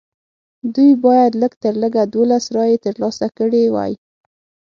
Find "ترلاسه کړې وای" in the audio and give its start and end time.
2.85-3.93